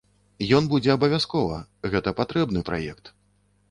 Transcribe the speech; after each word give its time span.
Ён 0.59 0.69
будзе 0.71 0.89
абавязкова, 0.95 1.61
гэта 1.95 2.17
патрэбны 2.25 2.69
праект. 2.73 3.19